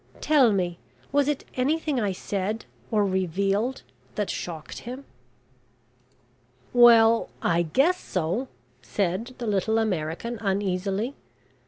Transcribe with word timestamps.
Tell 0.19 0.51
me, 0.51 0.79
was 1.11 1.27
it 1.27 1.45
anything 1.53 1.99
I 1.99 2.11
said 2.11 2.65
or 2.89 3.05
revealed 3.05 3.83
that 4.15 4.31
shocked 4.31 4.79
him?" 4.79 5.05
"Well 6.73 7.29
I 7.39 7.61
guess 7.61 7.99
so," 8.01 8.47
said 8.81 9.35
the 9.37 9.45
little 9.45 9.77
American, 9.77 10.39
uneasily. 10.41 11.13